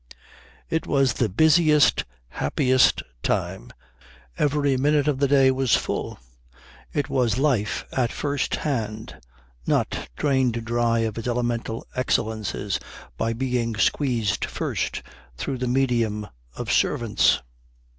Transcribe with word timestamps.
It 0.67 0.87
was 0.87 1.13
the 1.13 1.29
busiest, 1.29 2.05
happiest 2.29 3.03
time. 3.21 3.71
Every 4.35 4.75
minute 4.75 5.07
of 5.07 5.19
the 5.19 5.27
day 5.27 5.51
was 5.51 5.75
full. 5.75 6.17
It 6.91 7.07
was 7.07 7.37
life 7.37 7.85
at 7.91 8.11
first 8.11 8.55
hand, 8.55 9.21
not 9.67 10.09
drained 10.15 10.65
dry 10.65 10.97
of 11.01 11.19
its 11.19 11.27
elemental 11.27 11.85
excellences 11.95 12.79
by 13.15 13.33
being 13.33 13.75
squeezed 13.75 14.43
first 14.45 15.03
through 15.37 15.59
the 15.59 15.67
medium 15.67 16.25
of 16.55 16.71
servants. 16.71 17.43